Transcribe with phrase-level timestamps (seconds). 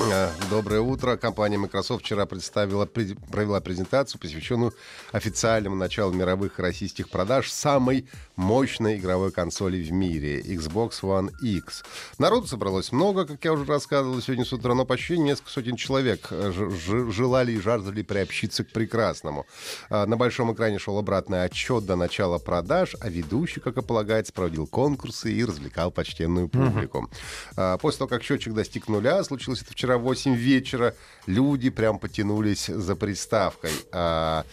[0.00, 1.16] Э, Доброе утро.
[1.16, 4.72] Компания Microsoft вчера представила, пред- провела презентацию, посвященную
[5.12, 8.06] официальному началу мировых российских продаж самой
[8.36, 11.82] мощной игровой консоли в мире— Xbox One X.
[12.18, 16.28] Народу собралось много, как я уже рассказывал сегодня с утра, но почти несколько сотен человек
[16.30, 16.52] э,
[17.10, 19.46] желали и жаждали приобщиться к прекрасному.
[19.90, 24.32] А, На большом экране шел обратный отчет до начала продаж, а ведущий, как и полагается,
[24.32, 27.10] проводил конкурсы и развлекал почтенную публику.
[27.80, 30.94] После того, как счетчик достиг нуля, случилось это вчера в 8 вечера,
[31.26, 33.70] люди прям потянулись за приставкой.
[33.92, 34.44] А,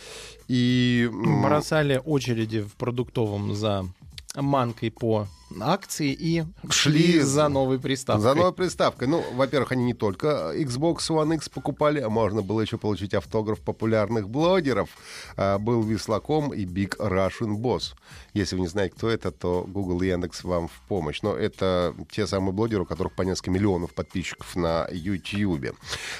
[0.48, 1.09] И...
[1.43, 3.85] Бросали очереди в продуктовом за
[4.35, 5.27] манкой по
[5.59, 8.24] акции и Шли шли за новой приставкой.
[8.24, 9.07] За новой приставкой.
[9.07, 13.62] Ну, во-первых, они не только Xbox One X покупали, а можно было еще получить автограф
[13.62, 14.90] популярных блогеров.
[15.37, 17.93] А, был Вислаком и Big Russian Boss.
[18.34, 21.21] Если вы не знаете, кто это, то Google и Яндекс вам в помощь.
[21.21, 25.76] Но это те самые блогеры, у которых по несколько миллионов подписчиков на YouTube.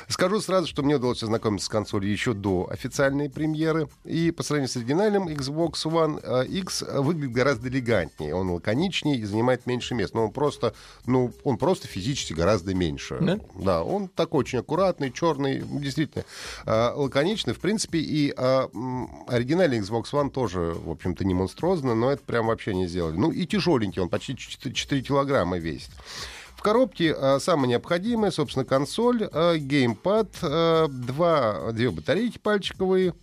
[0.08, 3.89] Скажу сразу, что мне удалось ознакомиться с консолью еще до официальной премьеры.
[4.04, 8.34] И по сравнению с оригинальным Xbox One э, X выглядит гораздо элегантнее.
[8.34, 10.17] Он лаконичнее и занимает меньше места.
[10.17, 10.73] Но он просто,
[11.05, 13.17] ну, он просто физически гораздо меньше.
[13.21, 13.39] Да?
[13.55, 16.23] Да, он такой очень аккуратный, черный, действительно
[16.66, 17.53] э, лаконичный.
[17.53, 22.23] В принципе, и э, м, оригинальный Xbox One тоже, в общем-то, не монструозно, но это
[22.23, 23.16] прям вообще не сделали.
[23.16, 25.91] Ну и тяжеленький, он почти 4, 4 килограмма весит.
[26.55, 33.13] В коробке э, самое необходимое, собственно, консоль, э, геймпад, два, две батарейки пальчиковые,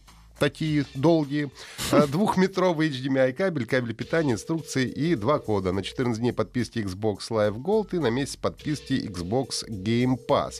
[0.43, 1.53] такие долгие,
[1.93, 5.71] э, двухметровый HDMI кабель, кабель питания, инструкции и два кода.
[5.71, 10.55] На 14 дней подписки Xbox Live Gold и на месяц подписки Xbox Game Pass.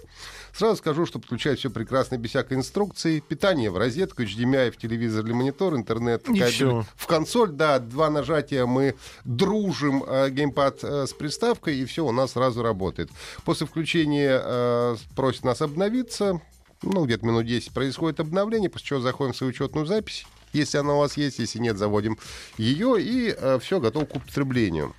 [0.53, 3.19] Сразу скажу, что подключает все прекрасно без всякой инструкции.
[3.19, 7.51] Питание в розетку, HDMI в телевизор или монитор, интернет, кабель в консоль.
[7.51, 8.95] Да, два нажатия мы
[9.25, 13.11] дружим э, геймпад э, с приставкой, и все у нас сразу работает.
[13.45, 16.41] После включения э, просит нас обновиться.
[16.83, 20.27] Ну, где-то минут 10 происходит обновление, после чего заходим в свою учетную запись.
[20.53, 22.19] Если она у вас есть, если нет, заводим
[22.59, 24.95] ее, и все готово к употреблению.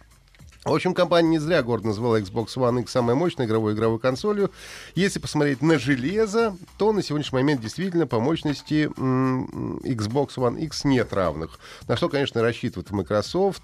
[0.65, 4.49] В общем, компания не зря гордо назвала Xbox One X самой мощной игровой игровой консолью.
[4.95, 11.11] Если посмотреть на железо, то на сегодняшний момент действительно по мощности Xbox One X нет
[11.11, 11.59] равных.
[11.89, 13.61] На что, конечно, рассчитывает Microsoft.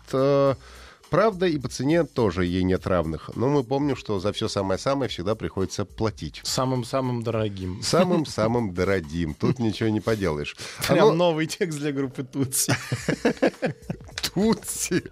[1.09, 3.31] Правда, и по цене тоже ей нет равных.
[3.35, 6.41] Но мы помним, что за все самое-самое всегда приходится платить.
[6.43, 7.81] Самым-самым дорогим.
[7.81, 9.33] Самым-самым дорогим.
[9.33, 10.55] Тут ничего не поделаешь.
[10.87, 12.73] Прям новый текст для группы Тутси.
[14.33, 15.03] Тутси.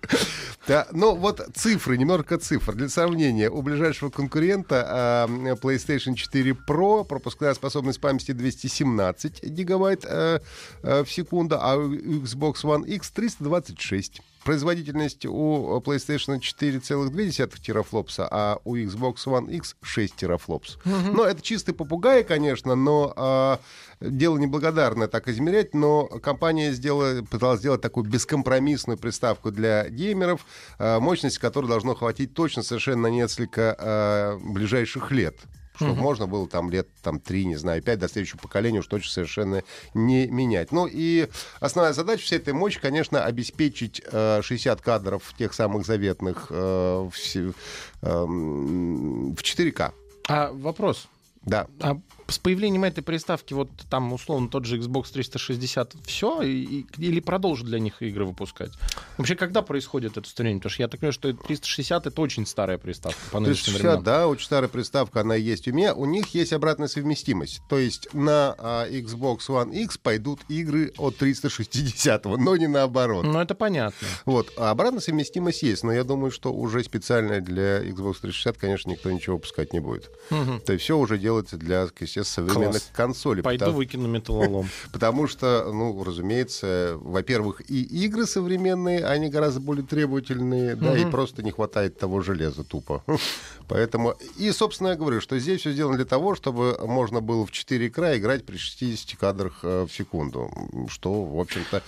[0.68, 2.76] Да, ну вот цифры, немножко цифр.
[2.76, 10.40] Для сравнения, у ближайшего конкурента а, PlayStation 4 Pro пропускная способность памяти 217 гигабайт э,
[10.84, 14.22] э, в секунду, а у Xbox One X 326.
[14.48, 20.78] Производительность у PlayStation 4,2 терафлопса, а у Xbox One X 6 терафлопс.
[20.86, 23.60] Но это чистый попугай, конечно, но а,
[24.00, 30.46] дело неблагодарное так измерять, но компания сделала, пыталась сделать такую бескомпромиссную приставку для геймеров,
[30.80, 35.36] а, мощность которой должно хватить точно совершенно на несколько а, ближайших лет.
[35.78, 39.12] Чтобы можно было там лет там, 3, не знаю, 5 до следующего поколения уж точно
[39.12, 40.72] совершенно не менять.
[40.72, 41.30] Ну и
[41.60, 47.54] основная задача всей этой мощи, конечно, обеспечить э, 60 кадров тех самых заветных э, в,
[48.02, 49.92] эм, в 4К.
[50.28, 51.08] А вопрос.
[51.44, 51.68] Да.
[51.80, 56.42] А с появлением этой приставки, вот там, условно, тот же Xbox 360, все?
[56.42, 58.72] или продолжат для них игры выпускать?
[59.18, 60.60] Вообще, когда происходит это устранение?
[60.60, 64.04] Потому что я так понимаю, что 360— это очень старая приставка по нынешним 360, временам.
[64.04, 65.94] да, очень старая приставка, она есть у меня.
[65.94, 67.62] У них есть обратная совместимость.
[67.70, 73.26] То есть на а, Xbox One X пойдут игры от 360, но не наоборот.
[73.26, 74.08] Ну, это понятно.
[74.26, 78.90] Вот, а обратная совместимость есть, но я думаю, что уже специально для Xbox 360, конечно,
[78.92, 80.10] никто ничего выпускать не будет.
[80.30, 80.62] Мгм.
[80.62, 81.88] То есть все уже делается для,
[82.20, 82.92] естественно, современных Класс.
[82.94, 83.44] консолей.
[83.44, 84.70] Пойду потому, выкину металлолом.
[84.92, 91.44] потому что, ну, разумеется, во-первых, и игры современные, они гораздо более требовательные, да, и просто
[91.44, 93.04] не хватает того железа тупо.
[93.68, 97.52] Поэтому, и, собственно, я говорю, что здесь все сделано для того, чтобы можно было в
[97.52, 100.52] 4 к играть при 60 кадрах э, в секунду,
[100.90, 101.84] что, в общем-то,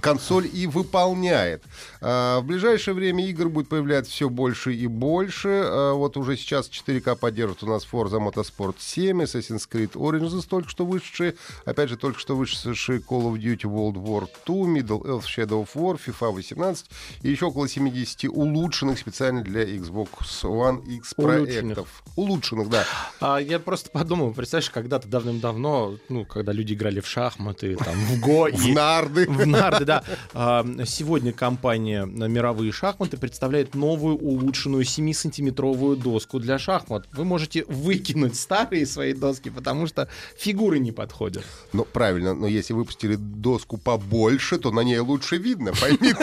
[0.00, 1.62] консоль и выполняет.
[2.00, 5.62] А, в ближайшее время игр будет появляться все больше и больше.
[5.64, 10.68] А, вот уже сейчас 4К поддерживает у нас Forza Motorsport 7, Assassin's Creed Origins только
[10.68, 11.34] что вышедшие,
[11.64, 15.68] опять же, только что вышедшие Call of Duty World War 2, Middle Earth Shadow of
[15.74, 16.86] War, FIFA 18
[17.22, 20.08] и еще около 70 улучшенных специально для Xbox
[20.42, 22.02] One X проектов.
[22.16, 22.84] Улучшенных, да.
[23.20, 28.20] А, я просто подумал, представляешь, когда-то давным-давно, ну, когда люди играли в шахматы, там, в
[28.20, 29.26] го В нарды.
[29.26, 30.04] В нарды, да.
[30.34, 37.06] А, Сегодня компания «Мировые шахматы» представляет новую улучшенную 7-сантиметровую доску для шахмат.
[37.12, 41.44] Вы можете выкинуть старые свои доски, потому что фигуры не подходят.
[41.72, 46.14] Ну, правильно, но если выпустили доску побольше, то на ней лучше видно, пойми.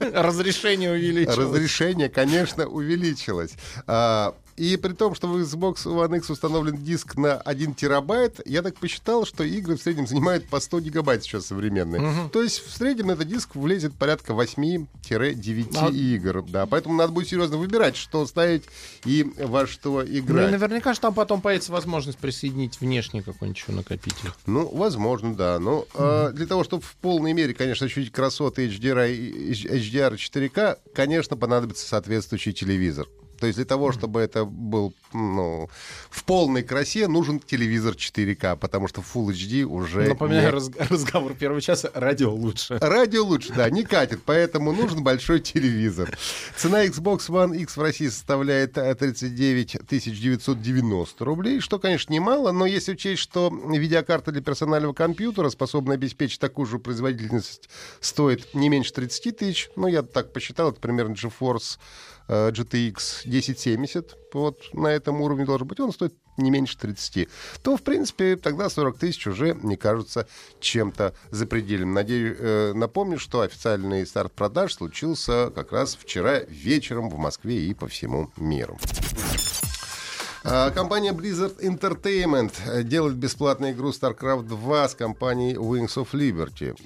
[0.12, 1.36] Разрешение увеличилось.
[1.36, 3.52] Разрешение, конечно, увеличилось.
[4.56, 8.76] И при том, что в Xbox One X установлен диск на 1 терабайт, я так
[8.76, 12.28] посчитал, что игры в среднем занимают по 100 гигабайт сейчас современные.
[12.32, 16.42] То есть в среднем на этот диск влезет порядка 8-9 А- игр.
[16.48, 18.64] Да, поэтому надо будет серьезно выбирать, что ставить
[19.04, 20.50] и во что Ну играть.
[20.50, 24.30] наверняка же там потом появится возможность присоединить внешний какой-нибудь накопитель.
[24.46, 25.58] Ну, возможно, да.
[25.58, 30.78] Но э, для того, чтобы в полной мере, конечно, ощутить красоты HDR, и- HDR 4К,
[30.94, 33.06] конечно, понадобится соответствующий телевизор.
[33.38, 35.68] То есть для того, чтобы это был ну,
[36.10, 40.08] в полной красе, нужен телевизор 4К, потому что Full HD уже...
[40.08, 42.78] Напоминаю, не- раз- разговор первого часа, радио лучше.
[42.80, 46.16] Радио лучше, да, не катит, поэтому нужен большой телевизор.
[46.56, 52.66] Цена Xbox One X в России составляет э, 39 990 рублей, что, конечно, немало, но
[52.66, 57.68] если учесть, что видеокарта для персонального компьютера, способная обеспечить такую же производительность,
[58.00, 61.78] стоит не меньше 30 тысяч, ну, я так посчитал, это примерно GeForce
[62.28, 67.28] э, GTX 1070, вот на этом уровне должен быть, он стоит не меньше 30,
[67.62, 70.26] то, в принципе, тогда 40 тысяч уже не кажется
[70.60, 71.94] чем-то запредельным.
[71.94, 77.74] Надеюсь, э, напомню, что официальный старт продаж случился как раз вчера вечером в Москве и
[77.74, 78.78] по всему миру.
[80.48, 86.76] А, Компания Blizzard Entertainment э, делает бесплатную игру StarCraft 2 с компанией Wings of Liberty.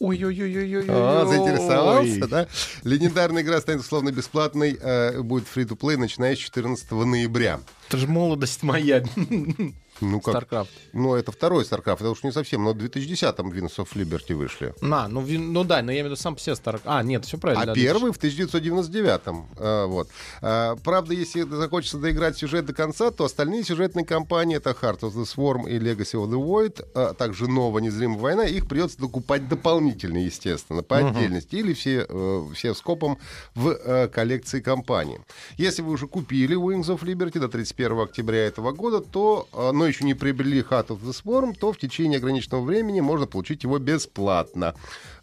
[0.00, 0.84] Ой-ой-ой-ой-ой.
[0.88, 2.46] А, заинтересовался, да?
[2.84, 7.60] Легендарная игра станет условно бесплатной, э, будет free-to-play, начиная с 14 ноября.
[7.88, 9.02] Это же молодость моя.
[10.00, 10.34] Ну как?
[10.34, 10.68] StarCraft.
[10.92, 14.74] Ну, это второй StarCraft, это уж не совсем, но в 2010-м Wings of Liberty вышли.
[14.80, 16.82] На, ну, ну да, но я имею в виду сам себе StarCraft.
[16.84, 17.64] А, нет, все правильно.
[17.64, 19.46] А да, первый в 1999-м.
[19.56, 20.08] А, вот.
[20.40, 25.14] А, правда, если захочется доиграть сюжет до конца, то остальные сюжетные кампании, это Heart of
[25.14, 29.48] the Swarm и Legacy of the Void, а также новая незримая война, их придется докупать
[29.48, 33.18] дополнительно, естественно, по отдельности, или все, э, все скопом
[33.54, 35.20] в э, коллекции компании.
[35.56, 39.87] Если вы уже купили Wings of Liberty до 31 октября этого года, то, э, но
[39.88, 43.78] еще не приобрели Heart of the Swarm, то в течение ограниченного времени можно получить его
[43.78, 44.74] бесплатно.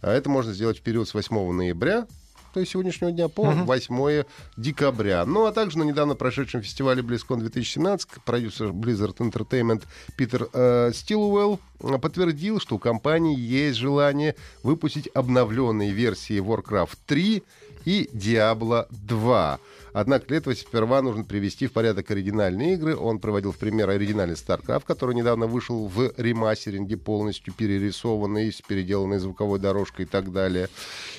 [0.02, 2.08] А Это можно сделать в период с 8 ноября
[2.56, 4.24] то есть сегодняшнего дня по 8
[4.56, 5.26] декабря.
[5.26, 9.84] Ну, а также на недавно прошедшем фестивале BlizzCon 2017 продюсер Blizzard Entertainment
[10.16, 17.44] Питер э, Стилуэлл э, подтвердил, что у компании есть желание выпустить обновленные версии Warcraft 3
[17.86, 19.60] и Diablo 2.
[19.98, 22.98] Однако для этого сперва нужно привести в порядок оригинальные игры.
[22.98, 29.20] Он проводил в пример оригинальный StarCraft, который недавно вышел в ремастеринге, полностью перерисованный, с переделанной
[29.20, 30.68] звуковой дорожкой и так далее.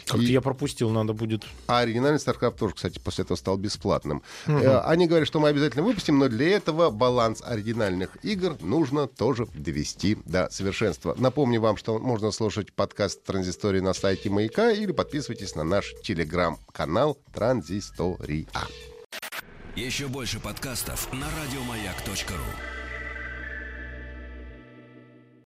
[0.05, 1.45] Как-то И- я пропустил, надо будет.
[1.67, 4.23] а оригинальный StarCraft тоже, кстати, после этого стал бесплатным.
[4.47, 9.47] Э, Они говорят, что мы обязательно выпустим, но для этого баланс оригинальных игр нужно тоже
[9.55, 11.15] довести до совершенства.
[11.19, 15.95] Напомню вам, что можно слушать подкаст «Транзистории» на сайте Маяка или подписывайтесь на наш
[16.57, 18.47] телеграм-канал «Транзистория».
[19.75, 22.76] Еще больше подкастов на радиомаяк.ру.